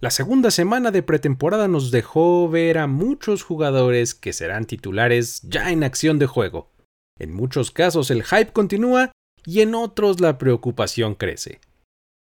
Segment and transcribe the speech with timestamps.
[0.00, 5.70] La segunda semana de pretemporada nos dejó ver a muchos jugadores que serán titulares ya
[5.72, 6.70] en acción de juego.
[7.18, 9.12] En muchos casos el hype continúa
[9.44, 11.60] y en otros la preocupación crece.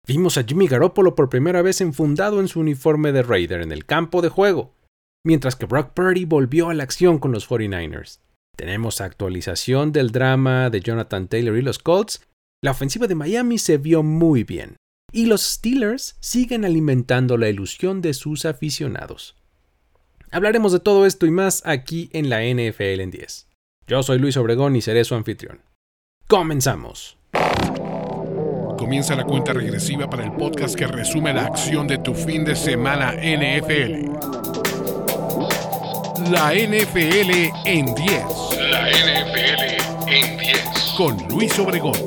[0.06, 3.86] Vimos a Jimmy Garoppolo por primera vez enfundado en su uniforme de Raider en el
[3.86, 4.76] campo de juego,
[5.26, 8.20] mientras que Brock Purdy volvió a la acción con los 49ers.
[8.58, 12.28] Tenemos actualización del drama de Jonathan Taylor y los Colts.
[12.62, 14.76] La ofensiva de Miami se vio muy bien,
[15.12, 19.36] y los Steelers siguen alimentando la ilusión de sus aficionados.
[20.32, 23.48] Hablaremos de todo esto y más aquí en la NFL en 10.
[23.88, 25.62] Yo soy Luis Obregón y seré su anfitrión.
[26.28, 27.18] Comenzamos.
[28.78, 32.56] Comienza la cuenta regresiva para el podcast que resume la acción de tu fin de
[32.56, 34.10] semana NFL.
[36.32, 38.24] La NFL en 10.
[38.70, 40.94] La NFL en 10.
[40.96, 41.98] Con Luis Obregón.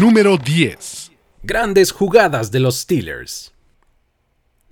[0.00, 0.97] Número 10.
[1.44, 3.54] Grandes jugadas de los Steelers.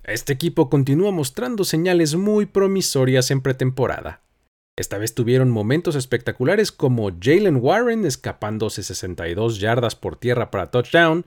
[0.03, 4.21] Este equipo continúa mostrando señales muy promisorias en pretemporada.
[4.75, 11.25] Esta vez tuvieron momentos espectaculares como Jalen Warren escapándose 62 yardas por tierra para touchdown,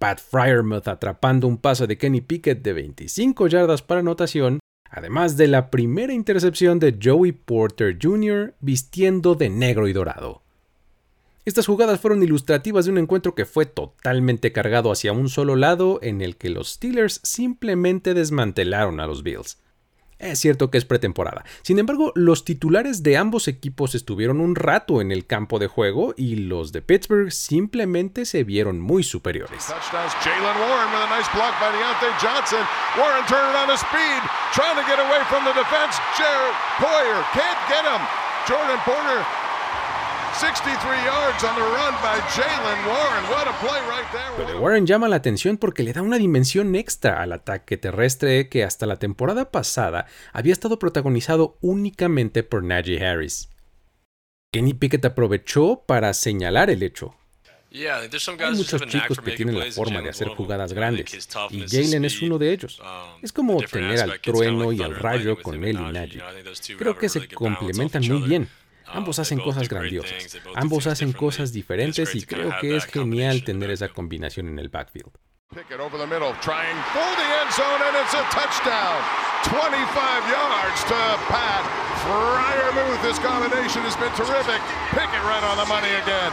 [0.00, 4.58] Pat Fryermuth atrapando un pase de Kenny Pickett de 25 yardas para anotación,
[4.90, 8.54] además de la primera intercepción de Joey Porter Jr.
[8.60, 10.42] vistiendo de negro y dorado.
[11.46, 15.98] Estas jugadas fueron ilustrativas de un encuentro que fue totalmente cargado hacia un solo lado
[16.02, 19.58] en el que los Steelers simplemente desmantelaron a los Bills.
[20.18, 21.46] Es cierto que es pretemporada.
[21.62, 26.12] Sin embargo, los titulares de ambos equipos estuvieron un rato en el campo de juego
[26.14, 29.72] y los de Pittsburgh simplemente se vieron muy superiores.
[38.46, 39.39] Jordan Porter
[44.46, 48.64] de Warren llama la atención porque le da una dimensión extra al ataque terrestre que
[48.64, 53.48] hasta la temporada pasada había estado protagonizado únicamente por Najee Harris.
[54.52, 57.14] Kenny Pickett aprovechó para señalar el hecho.
[57.72, 62.36] Hay muchos chicos que tienen la forma de hacer jugadas grandes, y Jalen es uno
[62.36, 62.80] de ellos.
[62.80, 66.22] Um, es como tener al trueno y al rayo con él y Najee.
[66.76, 68.48] Creo que se complementan muy bien.
[68.92, 73.88] Ambos hacen cosas grandiosas, ambos hacen cosas diferentes y creo que es genial tener esa
[73.88, 75.10] combinación en el backfield.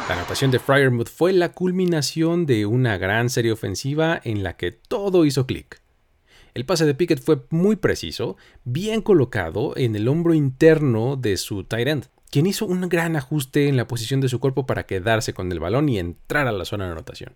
[0.08, 4.72] La anotación de Fryermuth fue la culminación de una gran serie ofensiva en la que
[4.72, 5.82] todo hizo clic.
[6.54, 11.64] El pase de Pickett fue muy preciso, bien colocado en el hombro interno de su
[11.64, 15.34] tight end quien hizo un gran ajuste en la posición de su cuerpo para quedarse
[15.34, 17.36] con el balón y entrar a la zona de anotación.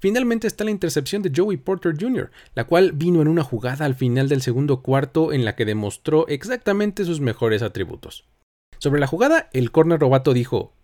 [0.00, 3.94] Finalmente está la intercepción de Joey Porter Jr., la cual vino en una jugada al
[3.94, 8.24] final del segundo cuarto en la que demostró exactamente sus mejores atributos.
[8.78, 10.74] Sobre la jugada, el corner robato dijo,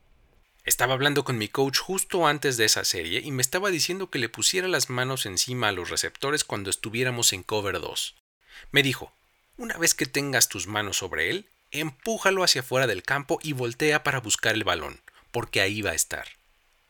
[0.65, 4.19] estaba hablando con mi coach justo antes de esa serie y me estaba diciendo que
[4.19, 8.15] le pusiera las manos encima a los receptores cuando estuviéramos en cover 2.
[8.71, 9.13] Me dijo,
[9.57, 14.03] una vez que tengas tus manos sobre él, empújalo hacia afuera del campo y voltea
[14.03, 15.01] para buscar el balón,
[15.31, 16.25] porque ahí va a estar.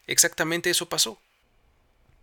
[0.06, 1.18] Exactamente eso pasó.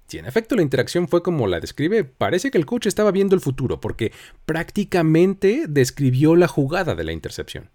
[0.07, 3.35] Si en efecto la interacción fue como la describe, parece que el coach estaba viendo
[3.35, 4.13] el futuro, porque
[4.45, 7.69] prácticamente describió la jugada de la intercepción.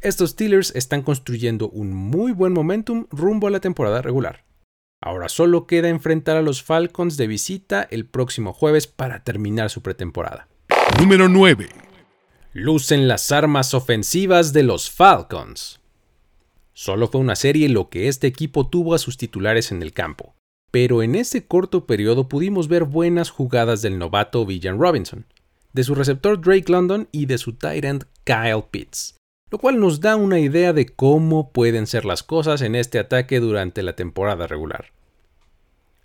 [0.00, 4.44] Estos Steelers están construyendo un muy buen momentum rumbo a la temporada regular.
[5.00, 9.82] Ahora solo queda enfrentar a los Falcons de visita el próximo jueves para terminar su
[9.82, 10.48] pretemporada.
[11.00, 11.87] Número 9
[12.58, 15.80] lucen las armas ofensivas de los Falcons.
[16.72, 20.34] Solo fue una serie lo que este equipo tuvo a sus titulares en el campo,
[20.72, 25.26] pero en ese corto periodo pudimos ver buenas jugadas del novato Villan Robinson,
[25.72, 29.14] de su receptor Drake London y de su tight end Kyle Pitts,
[29.50, 33.38] lo cual nos da una idea de cómo pueden ser las cosas en este ataque
[33.38, 34.97] durante la temporada regular.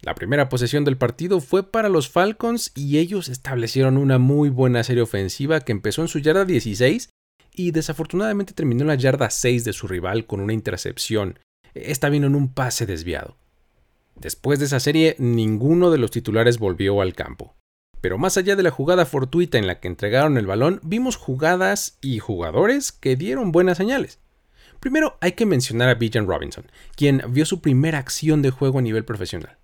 [0.04, 4.84] La primera posesión del partido fue para los Falcons y ellos establecieron una muy buena
[4.84, 7.08] serie ofensiva que empezó en su yarda 16
[7.54, 11.40] y desafortunadamente terminó en la yarda 6 de su rival con una intercepción.
[11.74, 13.38] Esta vino en un pase desviado.
[14.16, 17.56] Después de esa serie, ninguno de los titulares volvió al campo.
[18.02, 21.98] Pero más allá de la jugada fortuita en la que entregaron el balón, vimos jugadas
[22.02, 24.20] y jugadores que dieron buenas señales.
[24.82, 28.82] Primero hay que mencionar a Bijan Robinson, quien vio su primera acción de juego a
[28.82, 29.60] nivel profesional.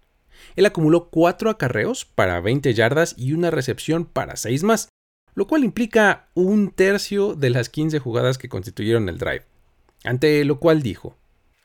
[0.59, 4.89] Él acumuló 4 acarreos para 20 yardas y una recepción para 6 más,
[5.33, 9.45] lo cual implica un tercio de las 15 jugadas que constituyeron el drive.
[10.03, 11.17] Ante lo cual dijo,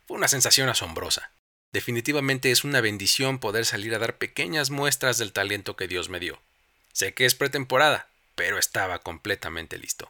[0.07, 1.33] fue una sensación asombrosa.
[1.73, 6.21] Definitivamente es una bendición poder salir a dar pequeñas muestras del talento que Dios me
[6.21, 6.39] dio.
[6.93, 8.07] Sé que es pretemporada,
[8.37, 10.09] pero estaba completamente listo.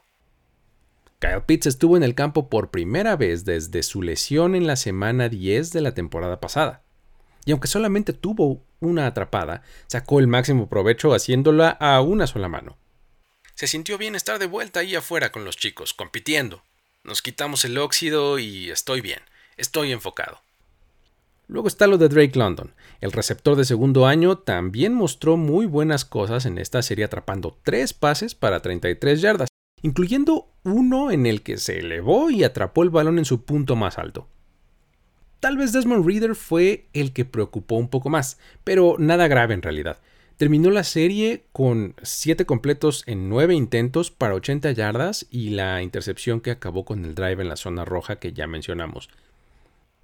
[1.21, 5.31] Kyle Pitts estuvo en el campo por primera vez desde su lesión en la semana
[5.31, 6.83] 10 de la temporada pasada.
[7.45, 12.77] Y aunque solamente tuvo una atrapada, sacó el máximo provecho haciéndola a una sola mano.
[13.55, 16.63] Se sintió bien estar de vuelta ahí afuera con los chicos, compitiendo.
[17.05, 19.21] Nos quitamos el óxido y estoy bien,
[19.57, 20.41] estoy enfocado.
[21.47, 22.75] Luego está lo de Drake London.
[23.01, 27.93] El receptor de segundo año también mostró muy buenas cosas en esta serie atrapando tres
[27.93, 29.49] pases para 33 yardas,
[29.83, 33.99] incluyendo uno en el que se elevó y atrapó el balón en su punto más
[33.99, 34.27] alto.
[35.45, 39.61] Tal vez Desmond Reader fue el que preocupó un poco más, pero nada grave en
[39.61, 39.99] realidad.
[40.39, 46.41] Terminó la serie con 7 completos en 9 intentos para 80 yardas y la intercepción
[46.41, 49.11] que acabó con el drive en la zona roja que ya mencionamos.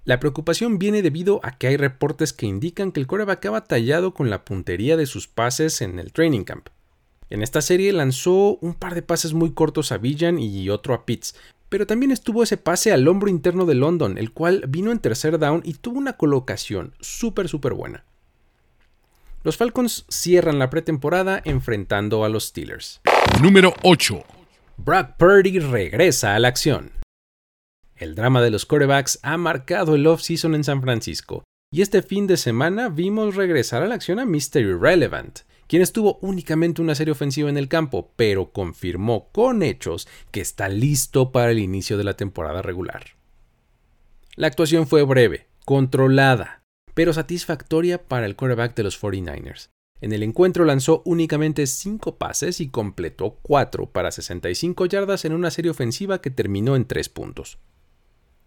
[0.05, 4.13] La preocupación viene debido a que hay reportes que indican que el coreback ha batallado
[4.13, 6.67] con la puntería de sus pases en el training camp.
[7.31, 11.07] En esta serie lanzó un par de pases muy cortos a Villan y otro a
[11.07, 11.33] Pitts,
[11.71, 15.39] pero también estuvo ese pase al hombro interno de London, el cual vino en tercer
[15.39, 18.03] down y tuvo una colocación súper súper buena.
[19.41, 22.99] Los Falcons cierran la pretemporada enfrentando a los Steelers.
[23.41, 24.21] Número 8.
[24.75, 26.91] Brock Purdy regresa a la acción.
[27.95, 32.27] El drama de los quarterbacks ha marcado el off-season en San Francisco, y este fin
[32.27, 34.59] de semana vimos regresar a la acción a Mr.
[34.59, 35.39] Irrelevant,
[35.71, 40.67] quien estuvo únicamente una serie ofensiva en el campo, pero confirmó con hechos que está
[40.67, 43.11] listo para el inicio de la temporada regular.
[44.35, 49.69] La actuación fue breve, controlada, pero satisfactoria para el quarterback de los 49ers.
[50.01, 55.51] En el encuentro lanzó únicamente 5 pases y completó 4 para 65 yardas en una
[55.51, 57.59] serie ofensiva que terminó en 3 puntos.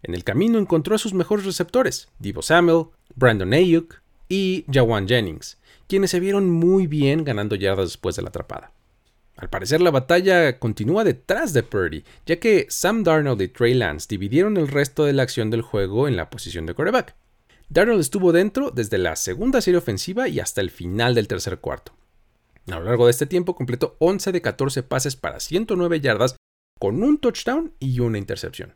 [0.02, 5.56] En el camino encontró a sus mejores receptores, Divo Samuel, Brandon Ayuk y Jawan Jennings,
[5.88, 8.72] quienes se vieron muy bien ganando yardas después de la atrapada.
[9.36, 14.06] Al parecer la batalla continúa detrás de Purdy, ya que Sam Darnold y Trey Lance
[14.08, 17.16] dividieron el resto de la acción del juego en la posición de quarterback.
[17.68, 21.92] Darnold estuvo dentro desde la segunda serie ofensiva y hasta el final del tercer cuarto.
[22.70, 26.36] A lo largo de este tiempo completó 11 de 14 pases para 109 yardas
[26.78, 28.74] con un touchdown y una intercepción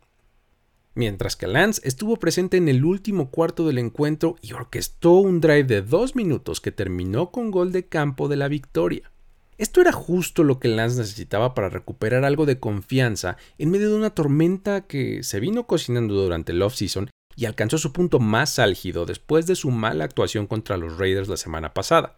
[0.99, 5.63] mientras que Lance estuvo presente en el último cuarto del encuentro y orquestó un drive
[5.63, 9.09] de dos minutos que terminó con gol de campo de la victoria.
[9.57, 13.95] Esto era justo lo que Lance necesitaba para recuperar algo de confianza en medio de
[13.95, 19.05] una tormenta que se vino cocinando durante el off-season y alcanzó su punto más álgido
[19.05, 22.17] después de su mala actuación contra los Raiders la semana pasada.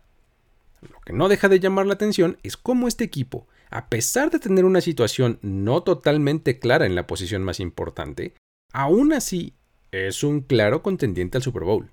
[0.81, 4.39] Lo que no deja de llamar la atención es cómo este equipo, a pesar de
[4.39, 8.33] tener una situación no totalmente clara en la posición más importante,
[8.73, 9.53] Aún así,
[9.91, 11.91] es un claro contendiente al Super Bowl.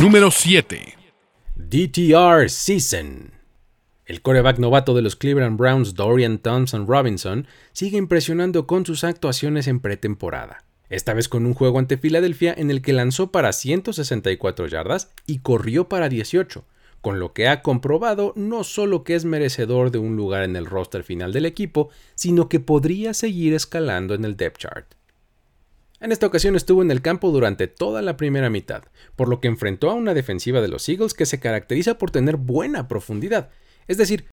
[0.00, 0.94] Número 7.
[1.56, 3.32] DTR Season.
[4.06, 9.66] El coreback novato de los Cleveland Browns, Dorian Thompson Robinson, sigue impresionando con sus actuaciones
[9.66, 10.64] en pretemporada.
[10.88, 15.40] Esta vez con un juego ante Filadelfia en el que lanzó para 164 yardas y
[15.40, 16.64] corrió para 18,
[17.02, 20.64] con lo que ha comprobado no solo que es merecedor de un lugar en el
[20.64, 24.86] roster final del equipo, sino que podría seguir escalando en el depth chart.
[26.00, 28.84] En esta ocasión estuvo en el campo durante toda la primera mitad,
[29.16, 32.36] por lo que enfrentó a una defensiva de los Eagles que se caracteriza por tener
[32.36, 33.50] buena profundidad.
[33.86, 34.26] Es decir,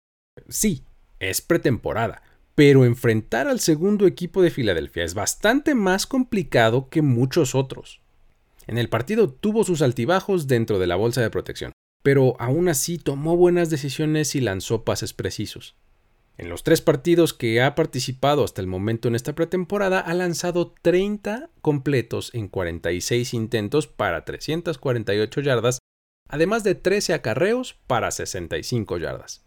[0.49, 0.83] sí,
[1.19, 2.21] es pretemporada,
[2.55, 8.01] pero enfrentar al segundo equipo de Filadelfia es bastante más complicado que muchos otros.
[8.67, 11.71] En el partido tuvo sus altibajos dentro de la bolsa de protección,
[12.03, 15.75] pero aún así tomó buenas decisiones y lanzó pases precisos.
[16.37, 20.73] En los tres partidos que ha participado hasta el momento en esta pretemporada, ha lanzado
[20.81, 25.79] 30 completos en 46 intentos para 348 yardas,
[26.27, 29.45] además de 13 acarreos para 65 yardas.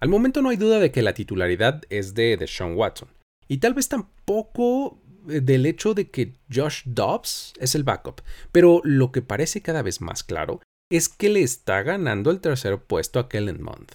[0.00, 3.10] Al momento no hay duda de que la titularidad es de Deshaun Watson,
[3.46, 8.80] y tal vez tampoco eh, del hecho de que Josh Dobbs es el backup, pero
[8.82, 10.60] lo que parece cada vez más claro
[10.90, 13.92] es que le está ganando el tercer puesto a Kellen Mond.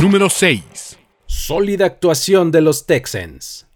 [0.00, 0.98] Número 6.
[1.34, 3.66] Sólida actuación de los Texans.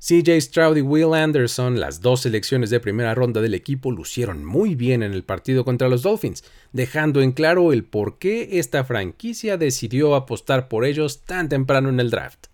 [0.00, 4.74] CJ Stroud y Will Anderson, las dos selecciones de primera ronda del equipo, lucieron muy
[4.74, 9.58] bien en el partido contra los Dolphins, dejando en claro el por qué esta franquicia
[9.58, 12.46] decidió apostar por ellos tan temprano en el draft.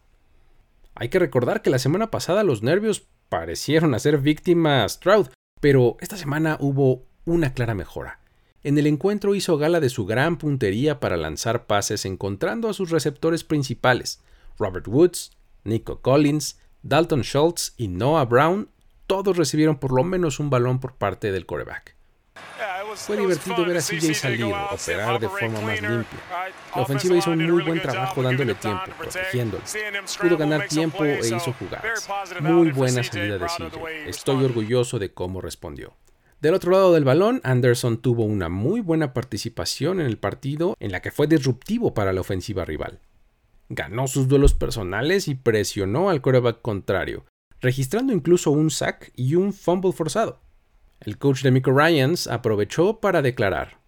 [0.97, 5.29] Hay que recordar que la semana pasada los nervios parecieron hacer víctima a Stroud,
[5.61, 8.22] pero esta semana hubo una clara mejora.
[8.65, 12.91] En el encuentro hizo gala de su gran puntería para lanzar pases encontrando a sus
[12.91, 14.23] receptores principales,
[14.57, 15.33] Robert Woods,
[15.65, 18.69] Nico Collins, Dalton Schultz y Noah Brown,
[19.09, 21.97] todos recibieron por lo menos un balón por parte del quarterback.
[22.95, 26.21] Fue divertido ver a CJ salir, operar de forma más limpia.
[26.75, 29.65] La ofensiva hizo un muy buen trabajo dándole tiempo, protegiéndolo.
[30.21, 32.09] Pudo ganar tiempo e hizo jugadas.
[32.41, 34.09] Muy buena salida de CJ.
[34.09, 35.97] Estoy orgulloso de cómo respondió.
[36.43, 40.91] Del otro lado del balón, Anderson tuvo una muy buena participación en el partido en
[40.91, 42.99] la que fue disruptivo para la ofensiva rival.
[43.69, 47.25] Ganó sus duelos personales y presionó al quarterback contrario,
[47.61, 50.41] registrando incluso un sack y un fumble forzado.
[50.99, 53.79] El coach de Miko Ryans aprovechó para declarar: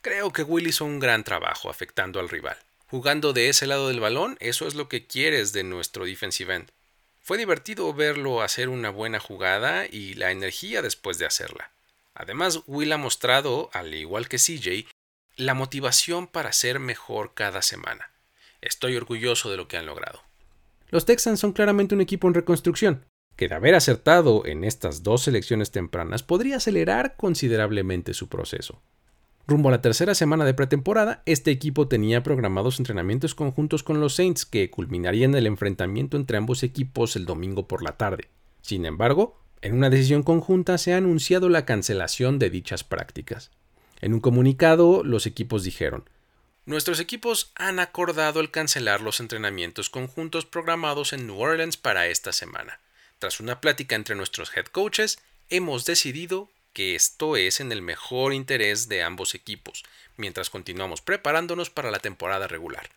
[0.00, 2.56] Creo que Will hizo un gran trabajo afectando al rival.
[2.88, 6.72] Jugando de ese lado del balón, eso es lo que quieres de nuestro defensive end.
[7.20, 11.70] Fue divertido verlo hacer una buena jugada y la energía después de hacerla.
[12.20, 14.86] Además, Will ha mostrado, al igual que CJ,
[15.36, 18.10] la motivación para ser mejor cada semana.
[18.60, 20.20] Estoy orgulloso de lo que han logrado.
[20.90, 25.22] Los Texans son claramente un equipo en reconstrucción, que de haber acertado en estas dos
[25.22, 28.82] selecciones tempranas podría acelerar considerablemente su proceso.
[29.46, 34.14] Rumbo a la tercera semana de pretemporada, este equipo tenía programados entrenamientos conjuntos con los
[34.14, 38.28] Saints que culminarían el enfrentamiento entre ambos equipos el domingo por la tarde.
[38.60, 43.50] Sin embargo, en una decisión conjunta se ha anunciado la cancelación de dichas prácticas.
[44.00, 46.08] En un comunicado, los equipos dijeron,
[46.64, 52.32] Nuestros equipos han acordado el cancelar los entrenamientos conjuntos programados en New Orleans para esta
[52.32, 52.80] semana.
[53.18, 55.18] Tras una plática entre nuestros head coaches,
[55.50, 59.84] hemos decidido que esto es en el mejor interés de ambos equipos,
[60.16, 62.88] mientras continuamos preparándonos para la temporada regular.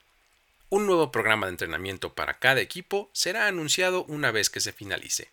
[0.70, 5.30] Un nuevo programa de entrenamiento para cada equipo será anunciado una vez que se finalice.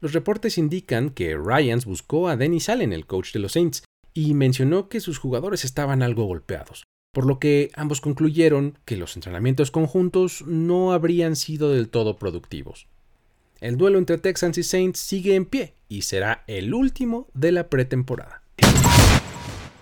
[0.00, 3.82] Los reportes indican que Ryans buscó a Dennis Allen, el coach de los Saints,
[4.14, 9.16] y mencionó que sus jugadores estaban algo golpeados, por lo que ambos concluyeron que los
[9.16, 12.86] entrenamientos conjuntos no habrían sido del todo productivos.
[13.60, 17.68] El duelo entre Texans y Saints sigue en pie y será el último de la
[17.68, 18.42] pretemporada.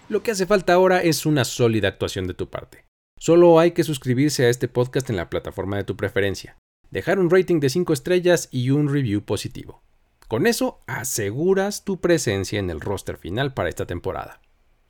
[0.08, 2.86] Lo que hace falta ahora es una sólida actuación de tu parte.
[3.18, 6.56] Solo hay que suscribirse a este podcast en la plataforma de tu preferencia,
[6.90, 9.82] dejar un rating de 5 estrellas y un review positivo.
[10.28, 14.40] Con eso aseguras tu presencia en el roster final para esta temporada.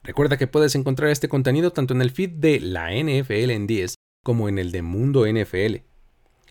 [0.02, 3.96] Recuerda que puedes encontrar este contenido tanto en el feed de la NFL en 10
[4.22, 5.82] como en el de Mundo NFL.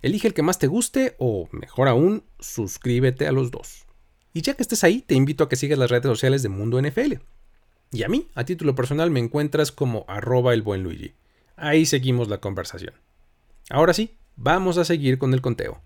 [0.02, 3.88] Elige el que más te guste o, mejor aún, suscríbete a los dos.
[4.34, 6.80] Y ya que estés ahí, te invito a que sigas las redes sociales de Mundo
[6.80, 7.14] NFL.
[7.92, 11.16] Y a mí, a título personal, me encuentras como arroba el buen Luigi.
[11.56, 12.94] Ahí seguimos la conversación.
[13.70, 15.82] Ahora sí, vamos a seguir con el conteo.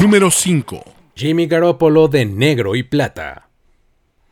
[0.00, 1.03] Número 5.
[1.16, 3.48] Jimmy Garoppolo de negro y plata.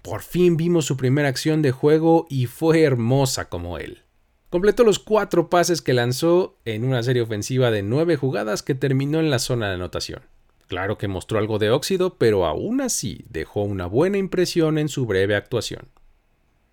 [0.02, 4.02] Por fin vimos su primera acción de juego y fue hermosa como él.
[4.50, 9.20] Completó los cuatro pases que lanzó en una serie ofensiva de nueve jugadas que terminó
[9.20, 10.22] en la zona de anotación.
[10.66, 15.06] Claro que mostró algo de óxido, pero aún así dejó una buena impresión en su
[15.06, 15.88] breve actuación.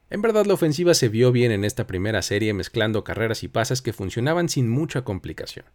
[0.09, 3.83] En verdad la ofensiva se vio bien en esta primera serie mezclando carreras y pases
[3.83, 5.65] que funcionaban sin mucha complicación.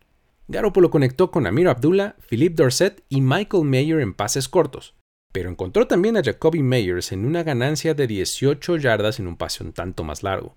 [0.46, 4.94] Garoppolo conectó con Amir Abdullah, Philippe Dorset y Michael Mayer en pases cortos,
[5.32, 9.64] pero encontró también a Jacoby Meyers en una ganancia de 18 yardas en un pase
[9.64, 10.56] un tanto más largo.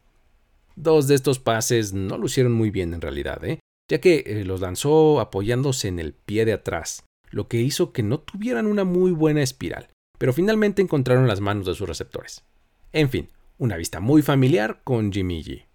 [0.75, 3.59] Dos de estos pases no lucieron muy bien en realidad, ¿eh?
[3.89, 8.03] ya que eh, los lanzó apoyándose en el pie de atrás, lo que hizo que
[8.03, 12.43] no tuvieran una muy buena espiral, pero finalmente encontraron las manos de sus receptores.
[12.91, 15.66] En fin, una vista muy familiar con Jimmy G.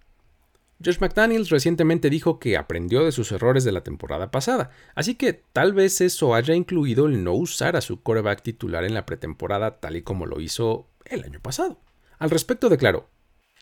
[0.84, 5.32] Josh McDaniels recientemente dijo que aprendió de sus errores de la temporada pasada, así que
[5.32, 9.78] tal vez eso haya incluido el no usar a su coreback titular en la pretemporada
[9.78, 11.80] tal y como lo hizo el año pasado.
[12.18, 13.08] Al respecto declaró,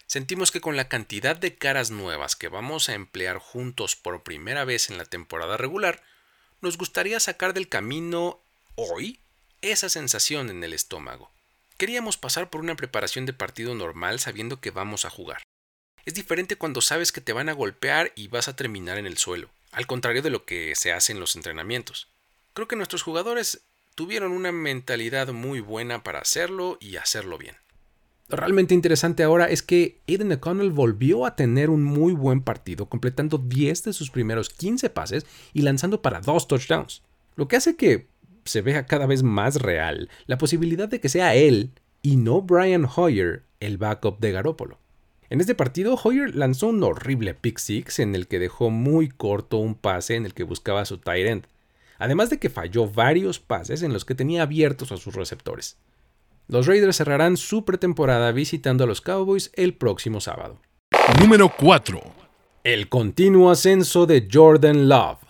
[0.06, 4.64] Sentimos que con la cantidad de caras nuevas que vamos a emplear juntos por primera
[4.64, 6.02] vez en la temporada regular,
[6.60, 8.40] nos gustaría sacar del camino
[8.74, 9.20] hoy
[9.62, 11.30] esa sensación en el estómago.
[11.76, 15.42] Queríamos pasar por una preparación de partido normal sabiendo que vamos a jugar.
[16.04, 19.18] Es diferente cuando sabes que te van a golpear y vas a terminar en el
[19.18, 22.08] suelo, al contrario de lo que se hace en los entrenamientos.
[22.54, 23.62] Creo que nuestros jugadores
[23.94, 27.56] tuvieron una mentalidad muy buena para hacerlo y hacerlo bien.
[28.28, 32.86] Lo realmente interesante ahora es que Aiden O'Connell volvió a tener un muy buen partido,
[32.86, 37.02] completando 10 de sus primeros 15 pases y lanzando para dos touchdowns,
[37.34, 38.06] lo que hace que
[38.44, 42.86] se vea cada vez más real la posibilidad de que sea él y no Brian
[42.96, 44.78] Hoyer el backup de Garoppolo.
[45.30, 49.58] En este partido, Hoyer lanzó un horrible pick six en el que dejó muy corto
[49.58, 51.44] un pase en el que buscaba su tight end,
[52.00, 55.76] además de que falló varios pases en los que tenía abiertos a sus receptores.
[56.48, 60.58] Los Raiders cerrarán su pretemporada visitando a los Cowboys el próximo sábado.
[61.20, 62.02] Número 4.
[62.64, 65.20] El continuo ascenso de Jordan Love.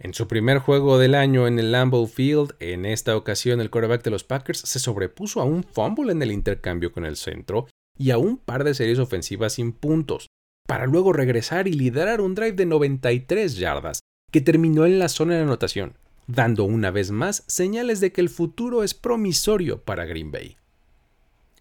[0.00, 4.02] En su primer juego del año en el Lambeau Field, en esta ocasión el quarterback
[4.02, 8.10] de los Packers se sobrepuso a un fumble en el intercambio con el centro y
[8.10, 10.28] a un par de series ofensivas sin puntos,
[10.66, 14.00] para luego regresar y liderar un drive de 93 yardas,
[14.32, 15.96] que terminó en la zona de anotación,
[16.26, 20.56] dando una vez más señales de que el futuro es promisorio para Green Bay.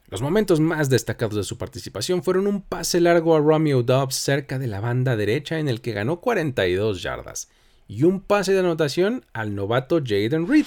[0.07, 4.59] Los momentos más destacados de su participación fueron un pase largo a Romeo Dobbs cerca
[4.59, 7.49] de la banda derecha en el que ganó 42 yardas,
[7.87, 10.65] y un pase de anotación al novato Jaden Reed.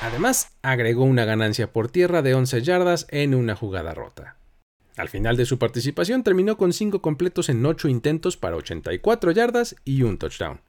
[0.00, 4.36] Además, agregó una ganancia por tierra de 11 yardas en una jugada rota.
[4.96, 9.76] Al final de su participación terminó con 5 completos en 8 intentos para 84 yardas
[9.84, 10.60] y un touchdown.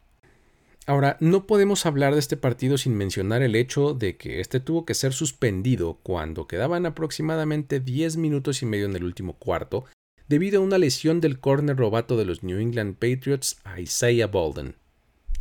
[0.85, 4.85] Ahora, no podemos hablar de este partido sin mencionar el hecho de que este tuvo
[4.85, 9.85] que ser suspendido cuando quedaban aproximadamente 10 minutos y medio en el último cuarto
[10.27, 14.75] debido a una lesión del corner robato de los New England Patriots a Isaiah Bolden.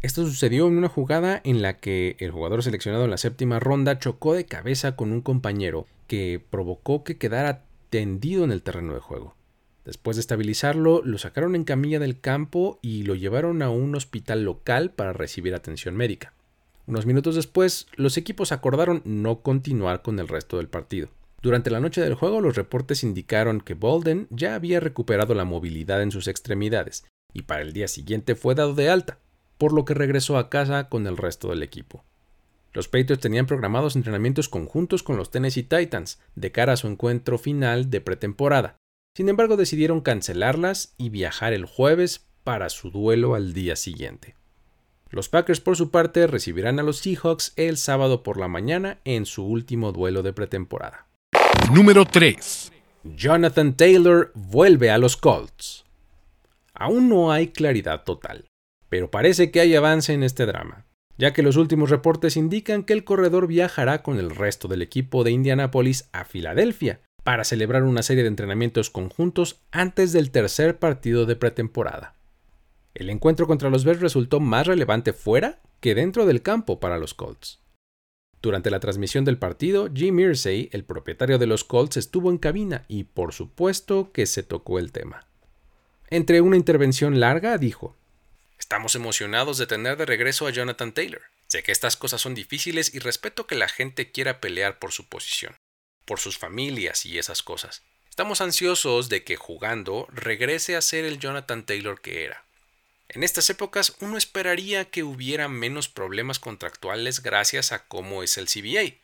[0.02, 3.99] Esto sucedió en una jugada en la que el jugador seleccionado en la séptima ronda
[3.99, 9.00] chocó de cabeza con un compañero que provocó que quedara tendido en el terreno de
[9.00, 9.35] juego.
[9.85, 14.45] Después de estabilizarlo, lo sacaron en camilla del campo y lo llevaron a un hospital
[14.45, 16.35] local para recibir atención médica.
[16.87, 21.09] Unos minutos después, los equipos acordaron no continuar con el resto del partido.
[21.43, 26.02] Durante la noche del juego, los reportes indicaron que Bolden ya había recuperado la movilidad
[26.02, 29.19] en sus extremidades y para el día siguiente fue dado de alta,
[29.59, 32.05] por lo que regresó a casa con el resto del equipo.
[32.73, 37.38] Los Patriots tenían programados entrenamientos conjuntos con los Tennessee Titans de cara a su encuentro
[37.38, 38.76] final de pretemporada.
[39.14, 44.37] Sin embargo, decidieron cancelarlas y viajar el jueves para su duelo al día siguiente.
[45.09, 49.25] Los Packers, por su parte, recibirán a los Seahawks el sábado por la mañana en
[49.25, 51.06] su último duelo de pretemporada.
[51.73, 52.73] Número 3.
[53.05, 55.85] Jonathan Taylor vuelve a los Colts.
[56.75, 58.47] Aún no hay claridad total
[58.89, 60.87] pero parece que hay avance en este drama,
[61.19, 65.25] ya que los últimos reportes indican que el corredor viajará con el resto del equipo
[65.25, 71.26] de Indianapolis a Filadelfia para celebrar una serie de entrenamientos conjuntos antes del tercer partido
[71.26, 72.15] de pretemporada.
[72.95, 77.15] El encuentro contra los Bears resultó más relevante fuera que dentro del campo para los
[77.15, 77.61] Colts.
[78.43, 82.85] Durante la transmisión del partido, Jim Irsay, el propietario de los Colts, estuvo en cabina
[82.89, 85.27] y por supuesto que se tocó el tema.
[86.09, 87.97] Entre una intervención larga dijo,
[88.59, 91.23] Estamos emocionados de tener de regreso a Jonathan Taylor.
[91.47, 95.09] Sé que estas cosas son difíciles y respeto que la gente quiera pelear por su
[95.09, 95.57] posición,
[96.05, 97.83] por sus familias y esas cosas.
[98.09, 102.46] Estamos ansiosos de que jugando regrese a ser el Jonathan Taylor que era.
[103.08, 108.47] En estas épocas uno esperaría que hubiera menos problemas contractuales gracias a cómo es el
[108.47, 108.97] CBA,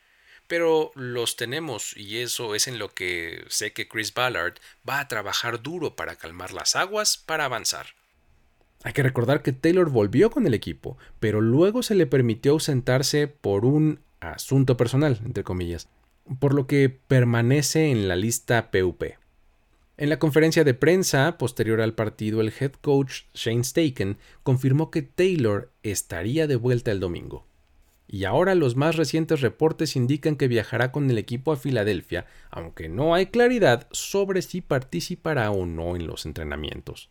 [0.48, 4.54] pero los tenemos y eso es en lo que sé que Chris Ballard
[4.88, 7.86] va a trabajar duro para calmar las aguas para avanzar.
[8.84, 13.28] Hay que recordar que Taylor volvió con el equipo, pero luego se le permitió ausentarse
[13.28, 15.88] por un asunto personal, entre comillas,
[16.40, 19.04] por lo que permanece en la lista PUP.
[20.02, 25.02] En la conferencia de prensa posterior al partido, el head coach Shane Staken confirmó que
[25.02, 27.46] Taylor estaría de vuelta el domingo.
[28.08, 32.88] Y ahora los más recientes reportes indican que viajará con el equipo a Filadelfia, aunque
[32.88, 37.08] no hay claridad sobre si participará o no en los entrenamientos.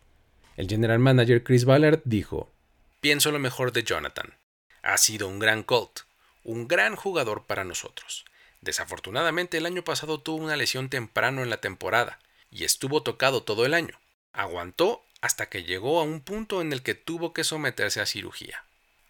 [0.58, 2.52] El general manager Chris Ballard dijo,
[3.00, 4.34] Pienso lo mejor de Jonathan.
[4.82, 6.00] Ha sido un gran Colt,
[6.44, 8.26] un gran jugador para nosotros.
[8.60, 12.18] Desafortunadamente el año pasado tuvo una lesión temprano en la temporada
[12.52, 13.98] y estuvo tocado todo el año.
[14.32, 18.64] Aguantó hasta que llegó a un punto en el que tuvo que someterse a cirugía.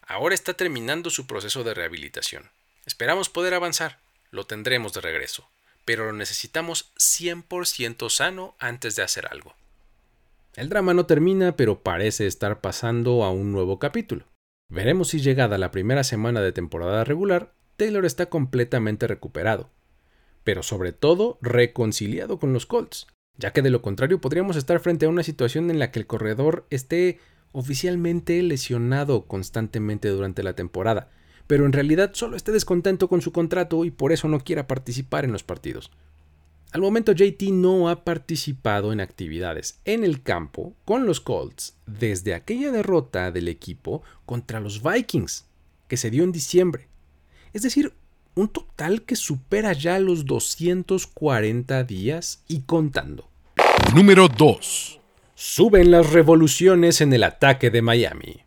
[0.06, 2.50] Ahora está terminando su proceso de rehabilitación.
[2.86, 3.98] Esperamos poder avanzar,
[4.30, 5.48] lo tendremos de regreso,
[5.84, 9.54] pero lo necesitamos 100% sano antes de hacer algo.
[10.54, 14.26] El drama no termina, pero parece estar pasando a un nuevo capítulo.
[14.68, 19.70] Veremos si llegada la primera semana de temporada regular, Taylor está completamente recuperado,
[20.44, 23.06] pero sobre todo reconciliado con los Colts,
[23.38, 26.06] ya que de lo contrario podríamos estar frente a una situación en la que el
[26.06, 27.18] corredor esté
[27.52, 31.10] oficialmente lesionado constantemente durante la temporada,
[31.46, 35.24] pero en realidad solo esté descontento con su contrato y por eso no quiera participar
[35.24, 35.90] en los partidos.
[36.72, 42.32] Al momento JT no ha participado en actividades en el campo con los Colts desde
[42.32, 45.46] aquella derrota del equipo contra los Vikings
[45.86, 46.88] que se dio en diciembre.
[47.52, 47.92] Es decir,
[48.34, 53.28] un total que supera ya los 240 días y contando.
[53.94, 55.00] Número 2.
[55.34, 58.42] Suben las revoluciones en el ataque de Miami.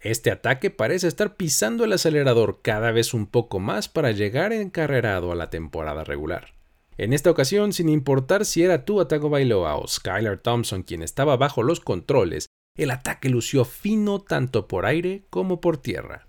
[0.00, 5.32] Este ataque parece estar pisando el acelerador cada vez un poco más para llegar encarrerado
[5.32, 6.54] a la temporada regular.
[6.98, 11.62] En esta ocasión, sin importar si era Tua Tagovailoa o Skylar Thompson quien estaba bajo
[11.62, 16.25] los controles, el ataque lució fino tanto por aire como por tierra.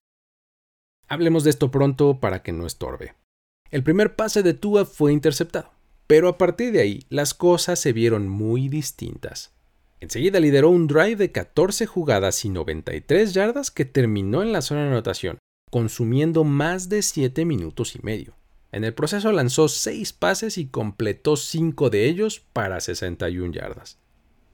[1.09, 3.15] Hablemos de esto pronto para que no estorbe.
[3.71, 5.71] El primer pase de Tua fue interceptado,
[6.05, 9.53] pero a partir de ahí las cosas se vieron muy distintas.
[9.99, 14.81] Enseguida lideró un drive de 14 jugadas y 93 yardas que terminó en la zona
[14.81, 15.37] de anotación,
[15.71, 18.35] consumiendo más de 7 minutos y medio.
[18.71, 23.97] En el proceso lanzó 6 pases y completó 5 de ellos para 61 yardas.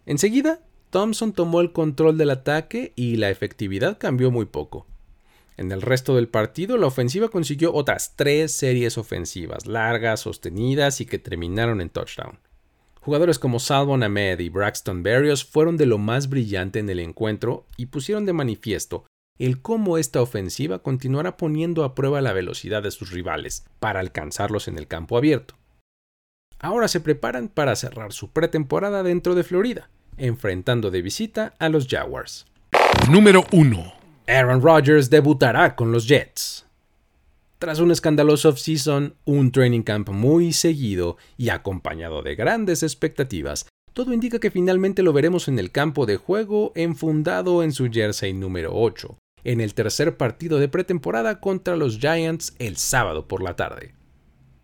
[0.05, 0.61] Enseguida,
[0.91, 4.85] Thompson tomó el control del ataque y la efectividad cambió muy poco.
[5.57, 11.05] En el resto del partido, la ofensiva consiguió otras tres series ofensivas largas, sostenidas y
[11.05, 12.39] que terminaron en touchdown.
[13.01, 17.65] Jugadores como Salvon Ahmed y Braxton Berrios fueron de lo más brillante en el encuentro
[17.77, 19.05] y pusieron de manifiesto
[19.39, 24.67] el cómo esta ofensiva continuará poniendo a prueba la velocidad de sus rivales para alcanzarlos
[24.67, 25.55] en el campo abierto.
[26.59, 31.87] Ahora se preparan para cerrar su pretemporada dentro de Florida, enfrentando de visita a los
[31.87, 32.45] Jaguars.
[33.09, 34.02] Número 1.
[34.25, 36.65] Aaron Rodgers debutará con los Jets.
[37.59, 44.13] Tras un escandaloso off-season, un training camp muy seguido y acompañado de grandes expectativas, todo
[44.13, 48.71] indica que finalmente lo veremos en el campo de juego enfundado en su jersey número
[48.73, 53.93] 8, en el tercer partido de pretemporada contra los Giants el sábado por la tarde.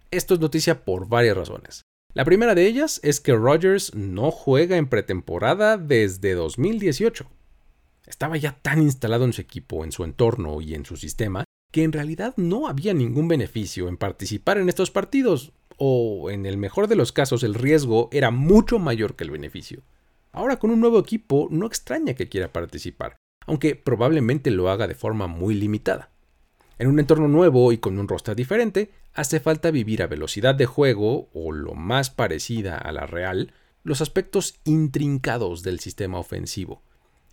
[0.09, 1.81] Esto es noticia por varias razones.
[2.13, 7.29] La primera de ellas es que Rodgers no juega en pretemporada desde 2018.
[8.09, 11.83] Estaba ya tan instalado en su equipo, en su entorno y en su sistema, que
[11.83, 16.87] en realidad no había ningún beneficio en participar en estos partidos, o en el mejor
[16.87, 19.83] de los casos el riesgo era mucho mayor que el beneficio.
[20.31, 24.95] Ahora con un nuevo equipo no extraña que quiera participar, aunque probablemente lo haga de
[24.95, 26.09] forma muy limitada.
[26.79, 30.65] En un entorno nuevo y con un roster diferente, hace falta vivir a velocidad de
[30.65, 36.81] juego, o lo más parecida a la real, los aspectos intrincados del sistema ofensivo,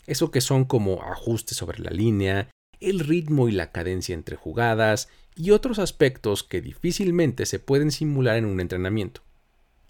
[0.07, 5.09] eso que son como ajustes sobre la línea, el ritmo y la cadencia entre jugadas
[5.35, 9.23] y otros aspectos que difícilmente se pueden simular en un entrenamiento.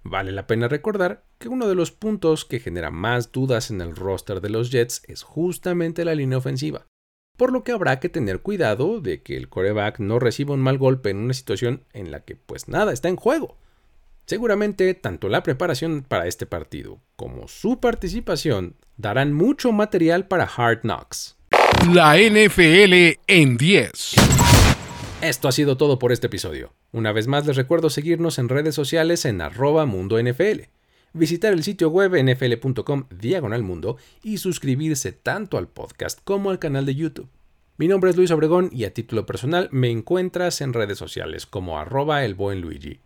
[0.03, 3.97] Vale la pena recordar que uno de los puntos que genera más dudas en el
[3.97, 6.87] roster de los Jets es justamente la línea ofensiva,
[7.37, 10.79] por lo que habrá que tener cuidado de que el coreback no reciba un mal
[10.79, 13.57] golpe en una situación en la que pues nada está en juego.
[14.27, 20.81] Seguramente tanto la preparación para este partido como su participación darán mucho material para Hard
[20.81, 21.37] Knocks.
[21.95, 24.15] La NFL en 10.
[25.23, 26.75] Esto ha sido todo por este episodio.
[26.91, 30.63] Una vez más les recuerdo seguirnos en redes sociales en arroba mundo NFL,
[31.13, 36.85] visitar el sitio web nfl.com diagonal mundo y suscribirse tanto al podcast como al canal
[36.85, 37.29] de YouTube.
[37.77, 41.79] Mi nombre es Luis Obregón y a título personal me encuentras en redes sociales como
[41.79, 43.06] arroba el buen Luigi.